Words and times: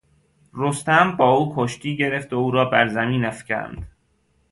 رستم 0.53 1.15
با 1.15 1.31
او 1.31 1.53
کشتی 1.55 1.97
گرفت 1.97 2.33
و 2.33 2.35
او 2.35 2.51
را 2.51 2.65
بر 2.65 2.87
زمین 2.87 3.25
افکند. 3.25 3.87